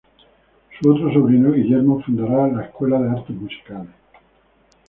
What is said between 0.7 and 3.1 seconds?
Su otro sobrino, Guillermo, fundará la Escuela